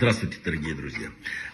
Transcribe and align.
Здравствуйте, 0.00 0.38
дорогие 0.42 0.74
друзья. 0.74 1.08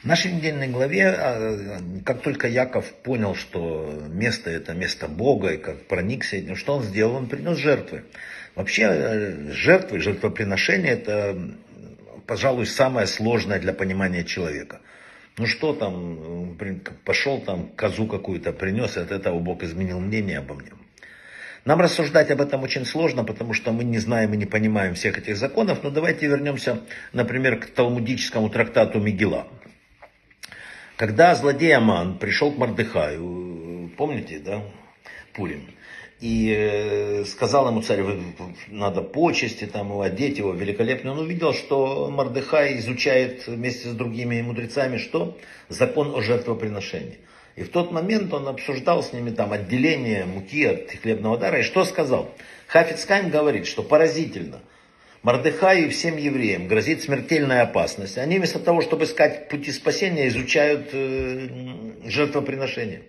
В 0.05 0.07
нашей 0.07 0.31
недельной 0.31 0.69
главе, 0.69 1.09
а, 1.09 1.81
как 2.05 2.23
только 2.23 2.47
Яков 2.47 2.95
понял, 3.03 3.35
что 3.35 4.05
место 4.09 4.51
это 4.51 4.73
место 4.73 5.09
Бога, 5.09 5.55
и 5.55 5.57
как 5.57 5.89
проникся 5.89 6.37
этим, 6.37 6.55
что 6.55 6.77
он 6.77 6.85
сделал? 6.85 7.17
Он 7.17 7.27
принес 7.27 7.59
жертвы. 7.59 8.05
Вообще, 8.55 8.83
э, 8.85 9.51
жертвы, 9.51 9.99
жертвоприношение, 9.99 10.93
это, 10.93 11.37
пожалуй, 12.29 12.67
самое 12.67 13.09
сложное 13.09 13.59
для 13.59 13.73
понимания 13.73 14.23
человека. 14.23 14.81
Ну 15.39 15.47
что 15.47 15.73
там, 15.73 16.57
пошел 17.05 17.41
там 17.41 17.71
козу 17.71 18.07
какую-то 18.07 18.53
принес, 18.53 18.97
и 18.97 19.01
от 19.01 19.11
этого 19.11 19.41
Бог 19.41 19.65
изменил 19.65 19.99
мнение 19.99 20.39
обо 20.39 20.55
мне. 20.55 20.71
Нам 21.67 21.81
рассуждать 21.81 22.31
об 22.31 22.41
этом 22.41 22.63
очень 22.63 22.87
сложно, 22.87 23.25
потому 23.25 23.53
что 23.53 23.73
мы 23.73 23.83
не 23.83 23.99
знаем 23.99 24.33
и 24.33 24.37
не 24.37 24.47
понимаем 24.47 24.95
всех 24.95 25.19
этих 25.19 25.37
законов, 25.37 25.83
но 25.83 25.91
давайте 25.91 26.29
вернемся, 26.29 26.83
например, 27.13 27.59
к 27.59 27.67
талмудическому 27.67 28.51
трактату 28.51 29.01
Мигела. 29.01 29.49
Когда 30.97 31.35
злодей 31.35 31.77
Аман 31.77 32.19
пришел 32.19 32.53
к 32.53 32.57
Мардыхаю, 32.57 33.91
помните, 33.97 34.39
да, 34.39 34.63
Пурим, 35.35 35.69
и 36.21 36.55
э, 36.57 37.25
сказал 37.25 37.69
ему 37.69 37.83
царь, 37.83 38.05
надо 38.69 39.03
почести, 39.03 39.65
там, 39.67 40.01
одеть 40.01 40.39
его 40.39 40.53
великолепно. 40.53 41.11
Он 41.11 41.19
увидел, 41.19 41.53
что 41.53 42.09
Мардыхай 42.13 42.79
изучает 42.79 43.49
вместе 43.49 43.89
с 43.89 43.93
другими 43.93 44.41
мудрецами, 44.41 44.99
что? 44.99 45.37
Закон 45.69 46.15
о 46.15 46.23
жертвоприношении. 46.23 47.19
И 47.57 47.63
в 47.63 47.71
тот 47.71 47.91
момент 47.91 48.33
он 48.35 48.47
обсуждал 48.49 49.03
с 49.03 49.15
ними 49.15 49.31
там 49.31 49.53
отделение 49.53 50.27
муки 50.27 50.65
от 50.65 50.91
хлебного 50.91 51.39
дара. 51.39 51.61
И 51.61 51.63
что 51.63 51.85
сказал? 51.85 52.35
Хафицкайм 52.67 53.31
говорит, 53.31 53.67
что 53.67 53.83
поразительно. 53.83 54.61
Мардыхаю 55.23 55.87
и 55.87 55.89
всем 55.89 56.19
евреям 56.19 56.69
грозит 56.69 57.03
смертельная 57.03 57.63
опасность. 57.63 58.19
Они 58.19 58.39
вместо 58.39 58.59
того, 58.59 58.83
чтобы 58.83 59.05
искать 59.05 59.49
пути 59.49 59.73
спасения, 59.73 60.29
изучают 60.29 60.91
э, 60.93 61.49
жертвоприношение. 62.05 63.03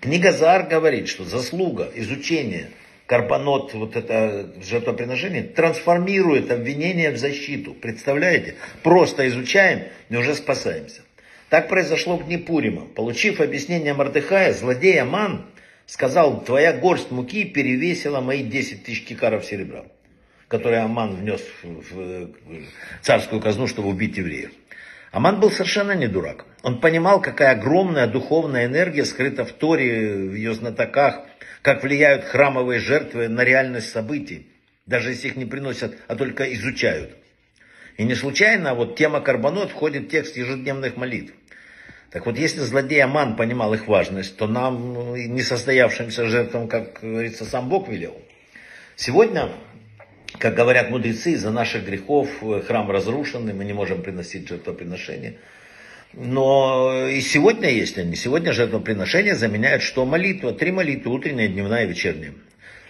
Книга 0.00 0.32
Зар 0.32 0.66
говорит, 0.66 1.08
что 1.08 1.24
заслуга 1.24 1.90
изучения 1.94 2.70
карбонот, 3.06 3.74
вот 3.74 3.96
это 3.96 4.54
жертвоприношение, 4.62 5.42
трансформирует 5.42 6.52
обвинение 6.52 7.10
в 7.10 7.18
защиту. 7.18 7.74
Представляете? 7.74 8.54
Просто 8.84 9.26
изучаем 9.28 9.88
и 10.08 10.16
уже 10.16 10.36
спасаемся. 10.36 11.02
Так 11.50 11.68
произошло 11.68 12.16
в 12.16 12.26
дни 12.26 12.38
Пурима. 12.38 12.86
Получив 12.86 13.40
объяснение 13.40 13.92
Мардыхая, 13.92 14.52
злодей 14.52 15.00
Аман 15.00 15.46
сказал, 15.84 16.44
твоя 16.44 16.72
горсть 16.72 17.10
муки 17.10 17.44
перевесила 17.44 18.20
мои 18.20 18.44
10 18.44 18.84
тысяч 18.84 19.04
кикаров 19.04 19.44
серебра, 19.44 19.86
которые 20.46 20.82
Аман 20.82 21.16
внес 21.16 21.42
в 21.64 22.30
царскую 23.02 23.42
казну, 23.42 23.66
чтобы 23.66 23.88
убить 23.88 24.16
евреев. 24.16 24.52
Аман 25.10 25.40
был 25.40 25.50
совершенно 25.50 25.90
не 25.90 26.06
дурак. 26.06 26.46
Он 26.62 26.80
понимал, 26.80 27.20
какая 27.20 27.56
огромная 27.56 28.06
духовная 28.06 28.66
энергия 28.66 29.04
скрыта 29.04 29.44
в 29.44 29.50
Торе, 29.50 30.14
в 30.14 30.34
ее 30.34 30.54
знатоках, 30.54 31.22
как 31.62 31.82
влияют 31.82 32.26
храмовые 32.26 32.78
жертвы 32.78 33.26
на 33.26 33.42
реальность 33.42 33.90
событий, 33.90 34.46
даже 34.86 35.10
если 35.10 35.26
их 35.26 35.36
не 35.36 35.46
приносят, 35.46 35.98
а 36.06 36.14
только 36.14 36.44
изучают. 36.54 37.16
И 37.96 38.04
не 38.04 38.14
случайно 38.14 38.74
вот 38.74 38.96
тема 38.96 39.20
карбонот 39.20 39.72
входит 39.72 40.04
в 40.04 40.08
текст 40.10 40.36
ежедневных 40.36 40.96
молитв. 40.96 41.34
Так 42.10 42.26
вот, 42.26 42.36
если 42.36 42.60
злодей 42.60 43.02
Аман 43.02 43.36
понимал 43.36 43.72
их 43.72 43.86
важность, 43.86 44.36
то 44.36 44.48
нам, 44.48 44.94
ну, 44.94 45.16
несостоявшимся 45.16 46.26
жертвам, 46.26 46.66
как 46.66 46.98
говорится, 47.00 47.44
сам 47.44 47.68
Бог 47.68 47.88
велел. 47.88 48.20
Сегодня, 48.96 49.48
как 50.38 50.56
говорят 50.56 50.90
мудрецы, 50.90 51.32
из-за 51.32 51.52
наших 51.52 51.84
грехов 51.84 52.28
э, 52.42 52.62
храм 52.66 52.90
разрушен, 52.90 53.48
и 53.48 53.52
мы 53.52 53.64
не 53.64 53.72
можем 53.72 54.02
приносить 54.02 54.48
жертвоприношения. 54.48 55.36
Но 56.12 57.06
и 57.06 57.20
сегодня 57.20 57.70
есть 57.70 57.96
они. 57.96 58.16
Сегодня 58.16 58.52
жертвоприношения 58.52 59.36
заменяют 59.36 59.84
что? 59.84 60.04
Молитва. 60.04 60.52
Три 60.52 60.72
молитвы, 60.72 61.12
утренняя, 61.12 61.46
дневная 61.46 61.84
и 61.84 61.88
вечерняя. 61.88 62.34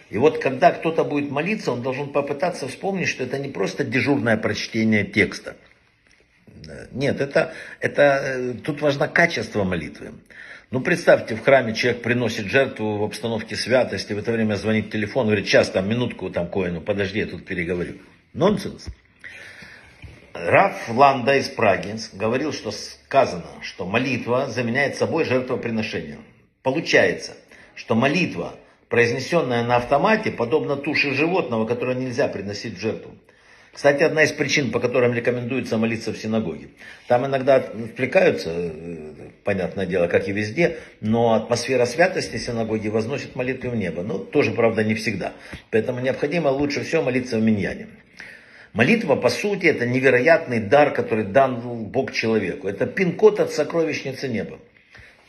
И 0.08 0.16
вот 0.16 0.38
когда 0.38 0.72
кто-то 0.72 1.04
будет 1.04 1.30
молиться, 1.30 1.72
он 1.72 1.82
должен 1.82 2.08
попытаться 2.08 2.66
вспомнить, 2.68 3.08
что 3.08 3.24
это 3.24 3.38
не 3.38 3.48
просто 3.48 3.84
дежурное 3.84 4.38
прочтение 4.38 5.04
текста– 5.04 5.56
нет, 6.92 7.20
это, 7.20 7.52
это, 7.80 8.02
э, 8.02 8.54
тут 8.64 8.80
важно 8.80 9.08
качество 9.08 9.64
молитвы. 9.64 10.12
Ну, 10.70 10.80
представьте, 10.80 11.34
в 11.34 11.42
храме 11.42 11.74
человек 11.74 12.02
приносит 12.02 12.46
жертву 12.46 12.98
в 12.98 13.02
обстановке 13.02 13.56
святости, 13.56 14.12
в 14.12 14.18
это 14.18 14.30
время 14.30 14.54
звонит 14.54 14.90
телефон, 14.90 15.26
говорит, 15.26 15.46
сейчас 15.46 15.70
там, 15.70 15.88
минутку 15.88 16.30
там 16.30 16.48
коину, 16.48 16.80
подожди, 16.80 17.18
я 17.18 17.26
тут 17.26 17.44
переговорю. 17.44 17.94
Нонсенс. 18.34 18.86
Раф 20.32 20.88
Ланда 20.88 21.36
из 21.36 21.48
Праги 21.48 21.96
говорил, 22.12 22.52
что 22.52 22.70
сказано, 22.70 23.46
что 23.62 23.84
молитва 23.84 24.46
заменяет 24.48 24.94
собой 24.94 25.24
жертвоприношение. 25.24 26.18
Получается, 26.62 27.32
что 27.74 27.96
молитва, 27.96 28.54
произнесенная 28.88 29.64
на 29.64 29.76
автомате, 29.76 30.30
подобна 30.30 30.76
туше 30.76 31.14
животного, 31.14 31.66
которое 31.66 31.96
нельзя 31.96 32.28
приносить 32.28 32.78
в 32.78 32.80
жертву. 32.80 33.16
Кстати, 33.72 34.02
одна 34.02 34.24
из 34.24 34.32
причин, 34.32 34.72
по 34.72 34.80
которым 34.80 35.14
рекомендуется 35.14 35.78
молиться 35.78 36.12
в 36.12 36.18
синагоге. 36.18 36.68
Там 37.06 37.24
иногда 37.24 37.56
отвлекаются, 37.56 38.50
э, 38.52 39.12
понятное 39.44 39.86
дело, 39.86 40.08
как 40.08 40.28
и 40.28 40.32
везде, 40.32 40.78
но 41.00 41.34
атмосфера 41.34 41.86
святости 41.86 42.36
синагоги 42.36 42.88
возносит 42.88 43.36
молитвы 43.36 43.70
в 43.70 43.76
небо. 43.76 44.02
Ну, 44.02 44.18
тоже, 44.18 44.50
правда, 44.50 44.82
не 44.82 44.94
всегда. 44.94 45.34
Поэтому 45.70 46.00
необходимо 46.00 46.48
лучше 46.48 46.82
всего 46.82 47.02
молиться 47.02 47.38
в 47.38 47.42
миньяне. 47.42 47.86
Молитва, 48.72 49.16
по 49.16 49.30
сути, 49.30 49.66
это 49.66 49.86
невероятный 49.86 50.60
дар, 50.60 50.92
который 50.92 51.24
дан 51.24 51.60
Бог 51.90 52.12
человеку. 52.12 52.68
Это 52.68 52.86
пин-код 52.86 53.38
от 53.40 53.52
сокровищницы 53.52 54.28
неба. 54.28 54.58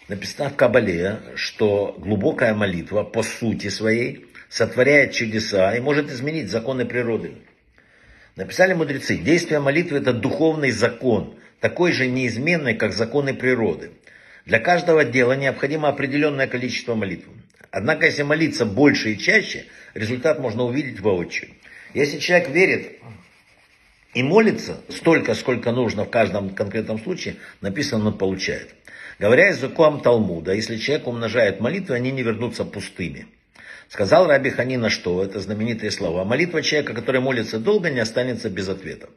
Написано 0.07 0.50
в 0.50 0.56
Кабале, 0.56 1.19
что 1.35 1.96
глубокая 1.97 2.53
молитва, 2.53 3.03
по 3.03 3.24
сути 3.24 3.69
своей, 3.69 4.25
сотворяет 4.50 5.13
чудеса 5.13 5.75
и 5.75 5.80
может 5.80 6.12
изменить 6.12 6.50
законы 6.50 6.85
природы. 6.85 7.34
Написали 8.36 8.74
мудрецы, 8.74 9.18
действие 9.18 9.59
молитвы 9.59 9.97
это 9.97 10.14
духовный 10.14 10.72
закон, 10.72 11.36
такой 11.59 11.92
же 11.92 12.08
неизменный, 12.08 12.75
как 12.75 12.94
законы 12.94 13.34
природы. 13.34 13.92
Для 14.46 14.59
каждого 14.59 15.03
дела 15.03 15.34
необходимо 15.34 15.90
определенное 15.90 16.47
количество 16.47 16.96
молитв. 16.96 17.28
Однако, 17.72 18.06
если 18.06 18.24
молиться 18.24 18.66
больше 18.66 19.14
и 19.14 19.18
чаще, 19.18 19.66
результат 19.94 20.40
можно 20.40 20.64
увидеть 20.64 21.02
воочию. 21.02 21.52
Если 21.94 22.19
человек 22.19 22.50
верит 22.50 23.00
и 24.14 24.24
молится 24.24 24.81
столько, 24.90 25.36
сколько 25.36 25.72
нужно 25.72 26.06
в 26.06 26.09
каждом 26.09 26.52
конкретном 26.52 27.00
случае, 27.00 27.36
написано, 27.59 28.08
он 28.08 28.18
получает. 28.18 28.74
Говоря 29.19 29.50
языком 29.50 30.02
Талмуда, 30.02 30.53
если 30.53 30.78
человек 30.78 31.08
умножает 31.08 31.59
молитвы, 31.59 31.96
они 31.96 32.12
не 32.12 32.24
вернутся 32.24 32.66
пустыми. 32.66 33.28
Сказал 33.91 34.25
Раби 34.25 34.50
Ханина, 34.52 34.90
что 34.90 35.22
это 35.22 35.41
знаменитые 35.41 35.91
слова. 35.91 36.24
Молитва 36.24 36.62
человека, 36.62 36.94
который 36.94 37.19
молится 37.19 37.59
долго, 37.59 37.90
не 37.90 38.00
останется 38.00 38.50
без 38.50 38.69
ответа. 38.69 39.09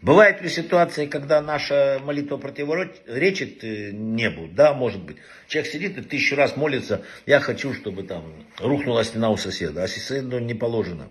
Бывают 0.00 0.40
ли 0.40 0.48
ситуации, 0.48 1.06
когда 1.06 1.40
наша 1.40 2.00
молитва 2.04 2.36
противоречит 2.36 3.64
э, 3.64 3.90
небу? 3.90 4.46
Да, 4.46 4.72
может 4.72 5.02
быть. 5.02 5.16
Человек 5.48 5.72
сидит 5.72 5.98
и 5.98 6.02
тысячу 6.02 6.36
раз 6.36 6.56
молится, 6.56 7.02
я 7.26 7.40
хочу, 7.40 7.74
чтобы 7.74 8.04
там 8.04 8.46
рухнула 8.60 9.02
стена 9.02 9.30
у 9.30 9.36
соседа, 9.36 9.82
а 9.82 9.88
соседу 9.88 10.38
не 10.38 10.54
положено. 10.54 11.08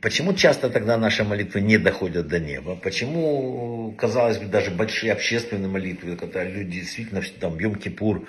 Почему 0.00 0.32
часто 0.32 0.70
тогда 0.70 0.96
наши 0.96 1.22
молитвы 1.22 1.60
не 1.60 1.76
доходят 1.76 2.28
до 2.28 2.40
неба? 2.40 2.76
Почему, 2.76 3.94
казалось 3.98 4.38
бы, 4.38 4.46
даже 4.46 4.70
большие 4.70 5.12
общественные 5.12 5.68
молитвы, 5.68 6.16
когда 6.16 6.42
люди 6.44 6.80
действительно 6.80 7.20
там 7.38 7.56
Йом-Кипур 7.56 8.26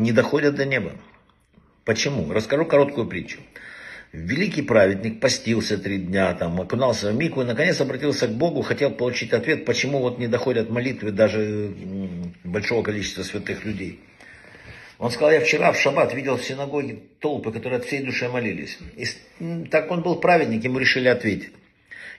не 0.00 0.12
доходят 0.12 0.54
до 0.56 0.64
неба? 0.64 0.92
Почему? 1.84 2.32
Расскажу 2.32 2.64
короткую 2.64 3.06
притчу. 3.06 3.38
Великий 4.12 4.62
праведник 4.62 5.20
постился 5.20 5.76
три 5.76 5.98
дня, 5.98 6.34
там, 6.34 6.60
окунался 6.60 7.10
в 7.10 7.16
мику 7.16 7.42
и 7.42 7.44
наконец 7.44 7.80
обратился 7.80 8.28
к 8.28 8.30
Богу, 8.30 8.62
хотел 8.62 8.92
получить 8.92 9.32
ответ, 9.32 9.64
почему 9.64 9.98
вот 9.98 10.18
не 10.18 10.28
доходят 10.28 10.70
молитвы 10.70 11.10
даже 11.10 11.72
большого 12.44 12.84
количества 12.84 13.24
святых 13.24 13.64
людей. 13.64 14.00
Он 14.98 15.10
сказал, 15.10 15.32
я 15.32 15.40
вчера 15.40 15.72
в 15.72 15.80
шаббат 15.80 16.14
видел 16.14 16.36
в 16.36 16.44
синагоге 16.44 17.00
толпы, 17.18 17.50
которые 17.50 17.78
от 17.78 17.86
всей 17.86 18.04
души 18.04 18.28
молились. 18.28 18.78
И 18.96 19.04
так 19.68 19.90
он 19.90 20.02
был 20.02 20.20
праведник, 20.20 20.62
ему 20.62 20.78
решили 20.78 21.08
ответить. 21.08 21.52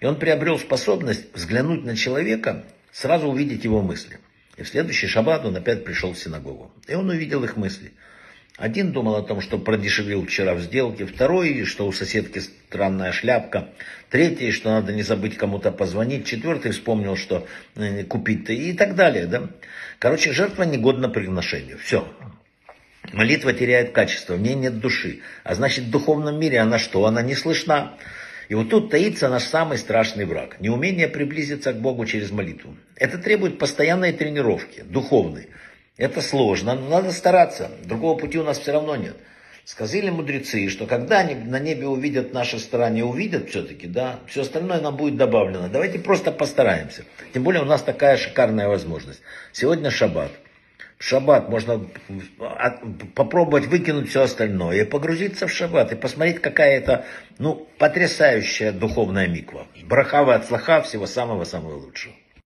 И 0.02 0.06
он 0.06 0.20
приобрел 0.20 0.60
способность 0.60 1.34
взглянуть 1.34 1.86
на 1.86 1.96
человека, 1.96 2.66
сразу 2.92 3.30
увидеть 3.30 3.64
его 3.64 3.82
мысли. 3.82 4.20
И 4.58 4.64
в 4.64 4.68
следующий 4.68 5.08
шаббат 5.08 5.46
он 5.46 5.56
опять 5.56 5.84
пришел 5.84 6.14
в 6.14 6.18
синагогу. 6.18 6.72
И 6.88 6.96
он 6.96 7.10
увидел 7.10 7.44
их 7.44 7.58
мысли. 7.58 7.92
Один 8.58 8.94
думал 8.94 9.16
о 9.16 9.22
том, 9.22 9.42
что 9.42 9.58
продешевил 9.58 10.26
вчера 10.26 10.54
в 10.54 10.62
сделке, 10.62 11.06
второй, 11.06 11.66
что 11.66 11.86
у 11.86 11.92
соседки 11.92 12.40
странная 12.40 13.12
шляпка, 13.12 13.70
третий, 14.10 14.52
что 14.52 14.70
надо 14.70 14.94
не 14.94 15.04
забыть 15.04 15.38
кому-то 15.38 15.72
позвонить, 15.72 16.26
четвертый 16.26 16.72
вспомнил, 16.72 17.18
что 17.18 17.48
э, 17.76 18.04
купить-то 18.06 18.54
и 18.54 18.72
так 18.72 18.96
далее. 18.96 19.26
Да? 19.26 19.50
Короче, 20.00 20.32
жертва 20.32 20.64
негодна 20.64 21.10
приношению. 21.10 21.78
Все, 21.80 22.08
Молитва 23.12 23.54
теряет 23.54 23.92
качество, 23.92 24.34
в 24.36 24.42
ней 24.42 24.56
нет 24.56 24.80
души. 24.80 25.22
А 25.44 25.56
значит, 25.56 25.86
в 25.86 25.92
духовном 25.92 26.40
мире 26.40 26.60
она 26.60 26.80
что? 26.80 27.06
Она 27.06 27.22
не 27.22 27.36
слышна. 27.36 27.94
И 28.50 28.56
вот 28.56 28.70
тут 28.70 28.92
таится 28.92 29.30
наш 29.30 29.44
самый 29.44 29.78
страшный 29.78 30.26
враг. 30.26 30.60
Неумение 30.60 31.08
приблизиться 31.08 31.74
к 31.74 31.82
Богу 31.82 32.06
через 32.06 32.32
молитву. 32.32 32.76
Это 32.96 33.18
требует 33.18 33.58
постоянной 33.58 34.14
тренировки, 34.14 34.84
духовной. 34.84 35.50
Это 35.98 36.22
сложно, 36.22 36.76
но 36.76 36.90
надо 36.90 37.12
стараться. 37.12 37.72
Другого 37.84 38.18
пути 38.18 38.38
у 38.38 38.44
нас 38.44 38.60
все 38.60 38.74
равно 38.74 38.96
нет. 38.96 39.16
Сказали 39.64 40.12
мудрецы, 40.12 40.70
что 40.70 40.86
когда 40.86 41.20
они 41.20 41.34
на 41.34 41.60
небе 41.60 41.88
увидят 41.88 42.34
наши 42.34 42.60
старания, 42.60 43.04
увидят 43.04 43.50
все-таки, 43.50 43.88
да, 43.88 44.20
все 44.28 44.42
остальное 44.42 44.80
нам 44.80 44.96
будет 44.96 45.18
добавлено. 45.18 45.70
Давайте 45.70 45.98
просто 45.98 46.32
постараемся. 46.32 47.04
Тем 47.34 47.44
более 47.44 47.64
у 47.64 47.66
нас 47.66 47.82
такая 47.82 48.18
шикарная 48.18 48.68
возможность. 48.68 49.22
Сегодня 49.54 49.90
шаббат. 49.90 50.32
В 50.98 51.04
шаббат 51.04 51.50
можно 51.50 51.86
попробовать 53.16 53.66
выкинуть 53.68 54.10
все 54.10 54.24
остальное 54.24 54.82
и 54.82 54.86
погрузиться 54.86 55.48
в 55.48 55.52
шаббат 55.52 55.92
и 55.92 55.96
посмотреть, 55.96 56.42
какая 56.42 56.78
это, 56.78 57.06
ну, 57.38 57.68
потрясающая 57.78 58.72
духовная 58.72 59.28
миква. 59.28 59.68
Брахава 59.84 60.36
от 60.36 60.46
слаха 60.46 60.82
всего 60.82 61.06
самого-самого 61.06 61.76
лучшего. 61.76 62.14